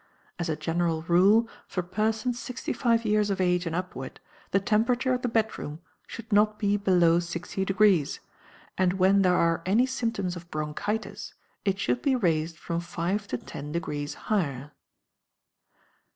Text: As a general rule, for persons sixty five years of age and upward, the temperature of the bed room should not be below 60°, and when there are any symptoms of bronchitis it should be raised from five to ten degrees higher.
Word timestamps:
As 0.39 0.49
a 0.49 0.55
general 0.55 1.03
rule, 1.03 1.47
for 1.67 1.83
persons 1.83 2.39
sixty 2.39 2.73
five 2.73 3.05
years 3.05 3.29
of 3.29 3.39
age 3.39 3.67
and 3.67 3.75
upward, 3.75 4.19
the 4.49 4.59
temperature 4.59 5.13
of 5.13 5.21
the 5.21 5.27
bed 5.27 5.59
room 5.59 5.79
should 6.07 6.33
not 6.33 6.57
be 6.57 6.75
below 6.75 7.19
60°, 7.19 8.17
and 8.79 8.93
when 8.93 9.21
there 9.21 9.35
are 9.35 9.61
any 9.63 9.85
symptoms 9.85 10.35
of 10.35 10.49
bronchitis 10.49 11.35
it 11.65 11.77
should 11.77 12.01
be 12.01 12.15
raised 12.15 12.57
from 12.57 12.79
five 12.79 13.27
to 13.27 13.37
ten 13.37 13.71
degrees 13.71 14.15
higher. 14.25 14.71